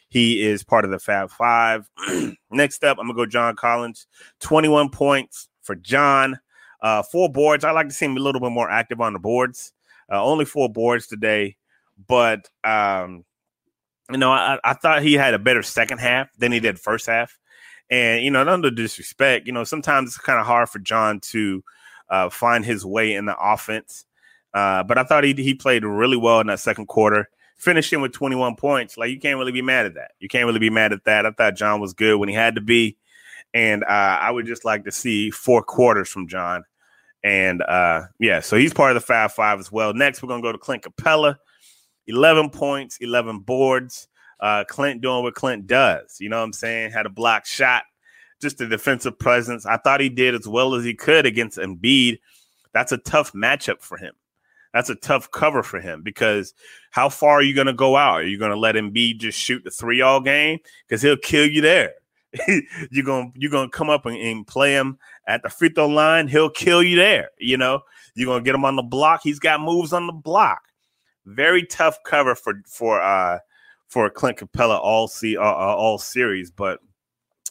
[0.08, 1.90] He is part of the Fab Five.
[2.52, 4.06] Next up, I'm gonna go John Collins.
[4.38, 6.38] 21 points for John.
[6.80, 7.64] Uh, four boards.
[7.64, 9.72] I like to see him a little bit more active on the boards.
[10.10, 11.56] Uh, only four boards today,
[12.08, 13.24] but um,
[14.10, 17.06] you know, I, I thought he had a better second half than he did first
[17.06, 17.38] half.
[17.88, 21.62] And you know, under disrespect, you know, sometimes it's kind of hard for John to
[22.08, 24.04] uh, find his way in the offense.
[24.54, 28.12] Uh, but I thought he he played really well in that second quarter, finishing with
[28.12, 28.98] 21 points.
[28.98, 30.12] Like you can't really be mad at that.
[30.18, 31.26] You can't really be mad at that.
[31.26, 32.96] I thought John was good when he had to be,
[33.54, 33.86] and uh,
[34.20, 36.64] I would just like to see four quarters from John.
[37.24, 39.94] And uh, yeah, so he's part of the five Five as well.
[39.94, 41.38] Next, we're gonna go to Clint Capella,
[42.06, 44.08] 11 points, 11 boards.
[44.40, 46.16] Uh, Clint doing what Clint does.
[46.18, 46.90] You know what I'm saying?
[46.90, 47.84] Had a block shot,
[48.40, 49.66] just a defensive presence.
[49.66, 52.18] I thought he did as well as he could against Embiid.
[52.74, 54.14] That's a tough matchup for him.
[54.72, 56.54] That's a tough cover for him because
[56.90, 58.22] how far are you going to go out?
[58.22, 60.58] Are you going to let Embiid just shoot the three all game?
[60.88, 61.92] Because he'll kill you there.
[62.90, 66.28] you're gonna you're gonna come up and, and, play him at the free throw line.
[66.28, 67.30] He'll kill you there.
[67.38, 67.82] You know
[68.14, 69.20] you're gonna get him on the block.
[69.22, 70.60] He's got moves on the block.
[71.26, 73.38] Very tough cover for for uh
[73.88, 76.80] for Clint Capella all see uh, uh, all series, but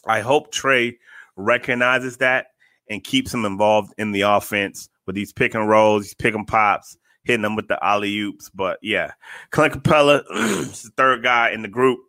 [0.06, 0.98] I hope Trey
[1.36, 2.46] recognizes that
[2.90, 6.46] and keeps him involved in the offense with these pick and rolls, these pick and
[6.46, 8.50] pops, hitting them with the alley oops.
[8.50, 9.12] But yeah,
[9.50, 12.00] Clint Capella is the third guy in the group,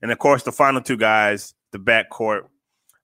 [0.00, 2.42] and of course the final two guys, the backcourt,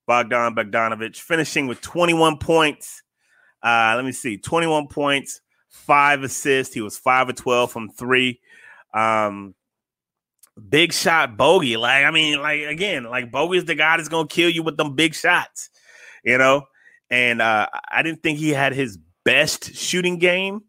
[0.06, 3.02] Bogdan Bogdanovic, finishing with 21 points.
[3.62, 6.74] Uh, let me see, 21 points, five assists.
[6.74, 8.40] He was five of 12 from three.
[8.94, 9.54] Um,
[10.68, 11.76] big shot bogey.
[11.76, 14.94] Like, I mean, like again, like bogey's the guy that's gonna kill you with them
[14.94, 15.70] big shots,
[16.24, 16.62] you know.
[17.10, 20.62] And uh, I didn't think he had his best shooting game,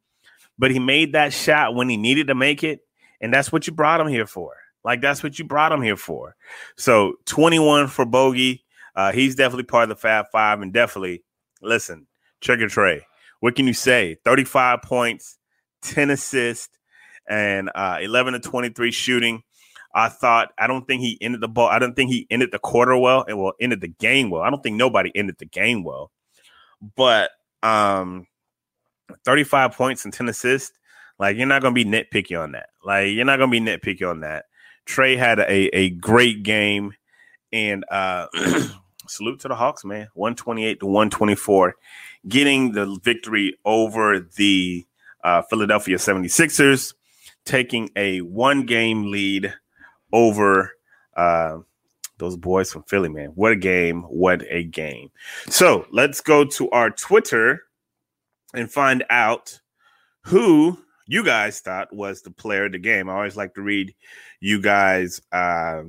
[0.58, 2.80] but he made that shot when he needed to make it,
[3.22, 4.56] and that's what you brought him here for.
[4.84, 6.36] Like that's what you brought him here for.
[6.78, 8.63] So 21 for bogey.
[8.96, 11.24] Uh, he's definitely part of the Fab Five, and definitely
[11.62, 12.08] listen,
[12.42, 13.02] Trigger Trae
[13.39, 14.18] what can you say?
[14.26, 15.38] 35 points,
[15.84, 16.78] 10 assists,
[17.28, 19.44] and uh, 11 to 23 shooting.
[19.94, 21.68] I thought I don't think he ended the ball.
[21.68, 24.44] I don't think he ended the quarter well and well ended the game well.
[24.44, 26.12] I don't think nobody ended the game well.
[26.96, 27.32] But
[27.63, 28.28] um
[29.26, 30.78] 35 points and 10 assists,
[31.18, 32.70] like you're not gonna be nitpicky on that.
[32.86, 34.46] Like you're not gonna be nitpicky on that.
[34.89, 36.93] Trae had a, a great game
[37.52, 38.28] and uh
[39.08, 40.08] salute to the Hawks, man.
[40.13, 41.75] 128 to 124
[42.28, 44.86] getting the victory over the
[45.23, 46.93] uh, Philadelphia 76ers,
[47.45, 49.54] taking a one game lead
[50.12, 50.73] over
[51.15, 51.58] uh,
[52.17, 53.30] those boys from Philly, man.
[53.36, 54.04] What a game.
[54.04, 55.12] What a game.
[55.47, 57.63] So let's go to our Twitter
[58.54, 59.60] and find out
[60.23, 63.10] who you guys thought was the player of the game.
[63.10, 63.93] I always like to read
[64.39, 65.19] you guys.
[65.32, 65.84] Uh,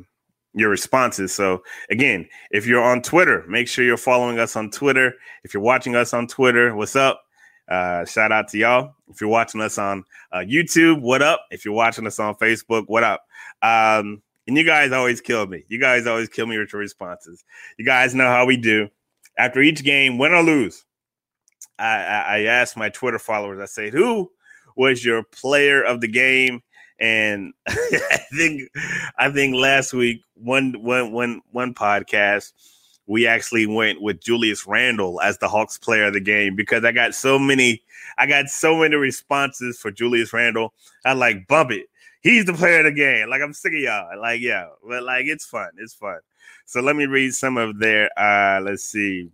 [0.52, 1.32] your responses.
[1.32, 5.14] So again, if you're on Twitter, make sure you're following us on Twitter.
[5.44, 7.22] If you're watching us on Twitter, what's up?
[7.68, 8.94] Uh, shout out to y'all.
[9.08, 11.46] If you're watching us on uh, YouTube, what up?
[11.52, 13.24] If you're watching us on Facebook, what up?
[13.62, 15.62] Um, and you guys always kill me.
[15.68, 17.44] You guys always kill me with your responses.
[17.78, 18.88] You guys know how we do.
[19.38, 20.84] After each game, win or lose,
[21.78, 24.32] I, I, I ask my Twitter followers, I say, who
[24.80, 26.62] was your player of the game?
[26.98, 28.62] And I think
[29.18, 32.52] I think last week one one one one podcast
[33.06, 36.92] we actually went with Julius Randle as the Hawks player of the game because I
[36.92, 37.82] got so many
[38.18, 40.72] I got so many responses for Julius Randle.
[41.04, 41.86] I like bump it.
[42.22, 43.28] He's the player of the game.
[43.28, 44.18] Like I'm sick of y'all.
[44.18, 45.70] Like yeah, but like it's fun.
[45.78, 46.20] It's fun.
[46.64, 48.08] So let me read some of their.
[48.18, 49.30] uh Let's see.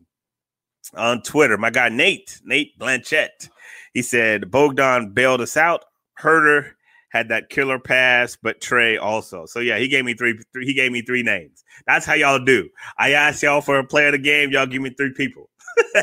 [0.95, 3.49] On Twitter, my guy Nate Nate Blanchett,
[3.97, 5.87] he said Bogdan bailed us out.
[6.19, 6.77] Herder
[7.09, 9.47] had that killer pass, but Trey also.
[9.47, 10.67] So yeah, he gave me three, three.
[10.67, 11.65] He gave me three names.
[11.87, 12.69] That's how y'all do.
[12.99, 14.51] I asked y'all for a player of the game.
[14.51, 15.49] Y'all give me three people.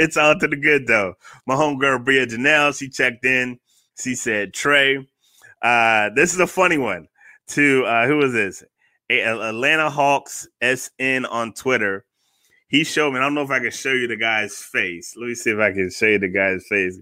[0.00, 1.14] it's all to the good though.
[1.46, 3.60] My homegirl Bria Janelle, she checked in.
[3.96, 4.98] She said Trey.
[5.62, 7.06] Uh, this is a funny one.
[7.50, 8.64] To uh, who was this?
[9.08, 12.04] Atlanta Hawks SN on Twitter.
[12.68, 13.18] He showed me.
[13.18, 15.14] I don't know if I can show you the guy's face.
[15.16, 16.98] Let me see if I can show you the guy's face.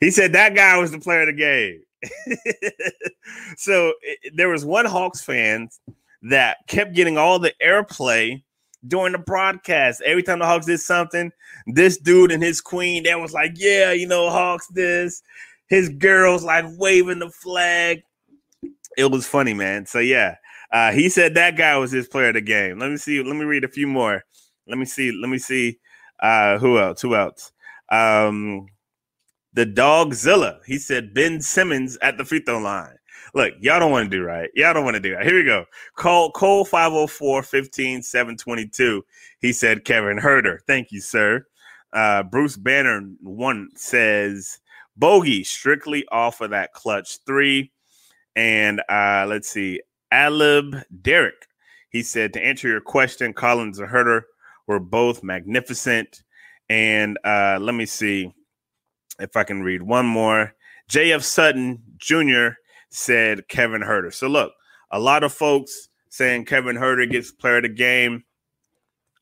[0.00, 1.82] He said that guy was the player of the game.
[3.56, 5.68] so it, there was one Hawks fan
[6.22, 8.42] that kept getting all the airplay
[8.86, 10.02] during the broadcast.
[10.02, 11.32] Every time the Hawks did something,
[11.66, 15.22] this dude and his queen, that was like, yeah, you know, Hawks this.
[15.68, 18.02] His girls like waving the flag.
[18.96, 19.86] It was funny, man.
[19.86, 20.36] So yeah,
[20.72, 22.78] uh, he said that guy was his player of the game.
[22.78, 23.22] Let me see.
[23.22, 24.24] Let me read a few more.
[24.68, 25.12] Let me see.
[25.12, 25.78] Let me see.
[26.20, 27.00] Uh, who else?
[27.02, 27.52] Who else?
[27.90, 28.66] Um,
[29.54, 30.58] the Dogzilla.
[30.66, 32.96] He said Ben Simmons at the free throw line.
[33.34, 34.50] Look, y'all don't want to do right.
[34.54, 35.26] Y'all don't want to do right.
[35.26, 35.64] Here we go.
[35.96, 39.04] Call Cole 504 15 722.
[39.40, 40.60] He said Kevin Herder.
[40.66, 41.46] Thank you, sir.
[41.92, 44.60] Uh, Bruce Banner one says
[44.96, 47.72] Bogey strictly off of that clutch three.
[48.36, 49.80] And uh, let's see,
[50.12, 51.46] Alib Derek.
[51.90, 54.22] He said to answer your question, Collins and Huerter
[54.68, 56.22] were both magnificent.
[56.68, 58.32] And uh, let me see
[59.18, 60.54] if I can read one more.
[60.88, 61.22] J.F.
[61.22, 62.50] Sutton Jr.
[62.90, 64.12] said Kevin Huerter.
[64.12, 64.52] So look,
[64.90, 68.24] a lot of folks saying Kevin Huerter gets player of the game.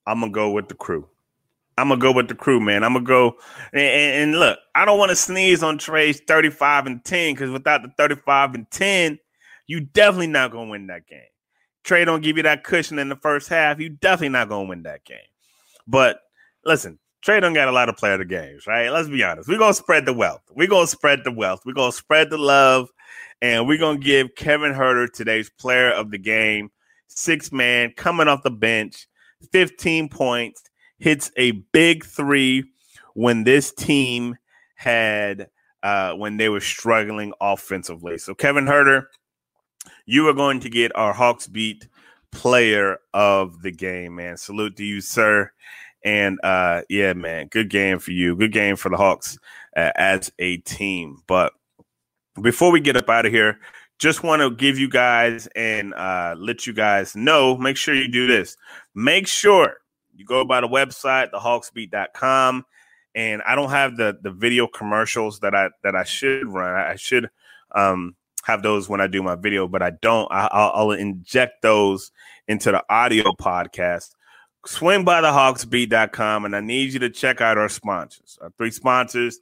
[0.06, 1.08] I'm gonna go with the crew.
[1.78, 2.84] I'm gonna go with the crew, man.
[2.84, 3.36] I'm gonna go
[3.72, 4.58] and, and look.
[4.74, 8.70] I don't want to sneeze on Trae's 35 and 10 because without the 35 and
[8.70, 9.18] 10,
[9.66, 11.20] you definitely not gonna win that game.
[11.82, 13.80] Trey don't give you that cushion in the first half.
[13.80, 15.18] You definitely not gonna win that game.
[15.86, 16.20] But
[16.64, 18.90] listen, Trae don't got a lot of player of the games, right?
[18.90, 19.48] Let's be honest.
[19.48, 20.42] We're gonna spread the wealth.
[20.54, 21.62] We're gonna spread the wealth.
[21.64, 22.88] We're gonna spread the love,
[23.42, 26.70] and we're gonna give Kevin Huerter today's player of the game.
[27.08, 29.08] Six man coming off the bench,
[29.52, 30.62] 15 points,
[30.98, 32.64] hits a big three
[33.14, 34.36] when this team
[34.76, 35.48] had
[35.82, 38.18] uh when they were struggling offensively.
[38.18, 39.06] So Kevin Huerter,
[40.04, 41.88] you are going to get our Hawks beat
[42.36, 44.36] player of the game, man.
[44.36, 45.50] Salute to you, sir.
[46.04, 48.36] And uh, yeah, man, good game for you.
[48.36, 49.38] Good game for the Hawks
[49.76, 51.22] uh, as a team.
[51.26, 51.52] But
[52.40, 53.58] before we get up out of here,
[53.98, 58.08] just want to give you guys and uh, let you guys know make sure you
[58.08, 58.56] do this.
[58.94, 59.78] Make sure
[60.14, 62.66] you go by the website, thehawksbeat.com.
[63.14, 66.74] And I don't have the the video commercials that I that I should run.
[66.74, 67.30] I should
[67.74, 68.14] um,
[68.46, 70.30] have those when I do my video, but I don't.
[70.30, 72.12] I, I'll, I'll inject those
[72.48, 74.10] into the audio podcast
[74.68, 78.38] swing by the hawksbeat.com and I need you to check out our sponsors.
[78.40, 79.38] Our three sponsors.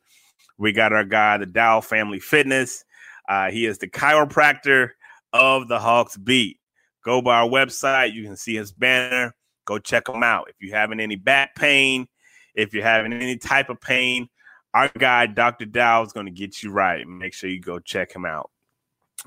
[0.59, 2.85] We got our guy, the Dow Family Fitness.
[3.29, 4.91] Uh, he is the chiropractor
[5.33, 6.59] of the Hawks Beat.
[7.05, 8.13] Go by our website.
[8.13, 9.35] You can see his banner.
[9.65, 10.49] Go check him out.
[10.49, 12.07] If you're having any back pain,
[12.55, 14.29] if you're having any type of pain,
[14.75, 15.65] our guy, Dr.
[15.65, 17.07] Dow, is going to get you right.
[17.07, 18.51] Make sure you go check him out.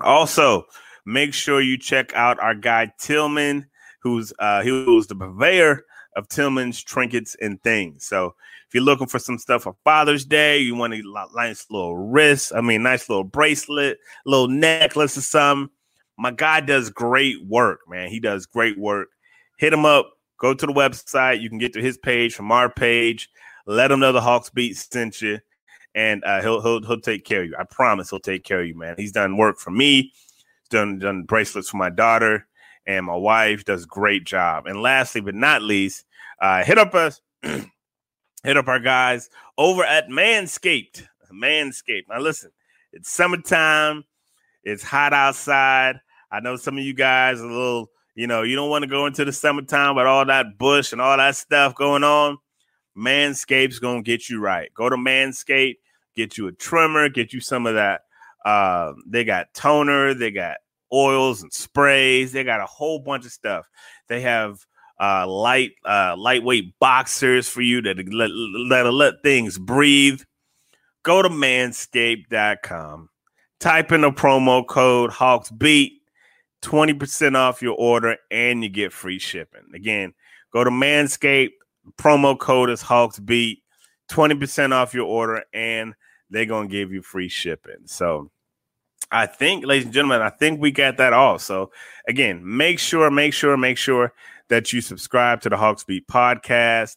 [0.00, 0.64] Also,
[1.04, 3.66] make sure you check out our guy, Tillman
[4.00, 5.84] who's uh, he was the purveyor
[6.16, 8.04] of Tillman's trinkets and things.
[8.04, 8.34] So
[8.66, 11.02] if you're looking for some stuff for Father's Day, you want a
[11.34, 15.74] nice little wrist, I mean, nice little bracelet, little necklace or something.
[16.16, 18.10] My guy does great work, man.
[18.10, 19.08] He does great work.
[19.58, 20.12] Hit him up.
[20.38, 21.40] Go to the website.
[21.40, 23.28] You can get to his page from our page.
[23.66, 25.38] Let him know the Hawks beat sent you,
[25.98, 27.56] and uh, he'll he'll he'll take care of you.
[27.58, 28.94] I promise he'll take care of you, man.
[28.96, 30.12] He's done work for me.
[30.70, 32.46] Done done bracelets for my daughter
[32.86, 34.66] and my wife does great job.
[34.66, 36.04] And lastly, but not least,
[36.40, 39.28] uh, hit up us, hit up our guys
[39.58, 41.02] over at Manscaped.
[41.32, 42.04] Manscaped.
[42.08, 42.50] Now listen,
[42.92, 44.04] it's summertime.
[44.62, 46.00] It's hot outside.
[46.30, 49.06] I know some of you guys a little, you know, you don't want to go
[49.06, 52.38] into the summertime with all that bush and all that stuff going on.
[52.96, 54.72] Manscaped's gonna get you right.
[54.74, 55.76] Go to Manscaped,
[56.18, 58.02] get you a trimmer, get you some of that.
[58.44, 60.56] Uh, they got toner, they got
[60.92, 62.32] oils and sprays.
[62.32, 63.66] They got a whole bunch of stuff.
[64.08, 64.64] They have
[65.00, 70.20] uh, light, uh, lightweight boxers for you that let, let, let things breathe.
[71.02, 73.08] Go to manscaped.com.
[73.60, 75.90] Type in the promo code HawksBeat,
[76.62, 79.62] 20% off your order, and you get free shipping.
[79.74, 80.14] Again,
[80.52, 81.50] go to Manscaped.
[81.96, 83.62] Promo code is HawksBeat,
[84.10, 85.94] 20% off your order, and
[86.30, 87.86] they're to give you free shipping.
[87.86, 88.30] So,
[89.10, 91.38] I think, ladies and gentlemen, I think we got that all.
[91.38, 91.70] So
[92.06, 94.12] again, make sure, make sure, make sure
[94.48, 96.96] that you subscribe to the Hawks Beat podcast.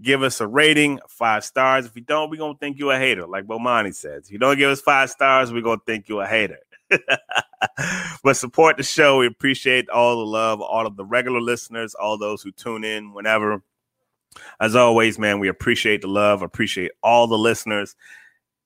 [0.00, 1.84] Give us a rating, five stars.
[1.84, 4.26] If you don't, we're gonna think you a hater, like Bomani says.
[4.26, 6.58] If you don't give us five stars, we're gonna think you a hater.
[8.24, 9.18] but support the show.
[9.18, 13.12] We appreciate all the love, all of the regular listeners, all those who tune in
[13.12, 13.62] whenever.
[14.58, 17.94] As always, man, we appreciate the love, appreciate all the listeners.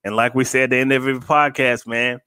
[0.07, 2.21] And like we said at the end of every podcast, man,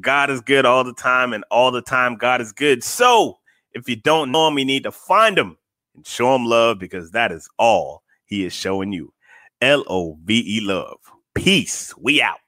[0.00, 2.82] God is good all the time, and all the time, God is good.
[2.82, 3.38] So
[3.72, 5.56] if you don't know him, you need to find him
[5.94, 9.12] and show him love because that is all he is showing you.
[9.60, 10.98] L O V E love.
[11.32, 11.94] Peace.
[11.96, 12.40] We out.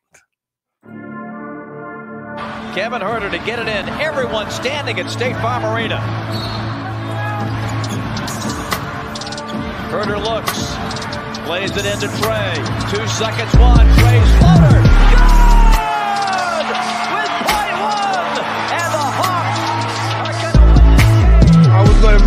[2.74, 3.88] Kevin Huerter to get it in.
[4.00, 5.98] Everyone standing at State Farm Arena.
[9.92, 10.71] Huerter looks,
[11.52, 12.54] plays it into Trey.
[12.90, 13.86] Two seconds, one.
[13.98, 15.11] Trey's floater.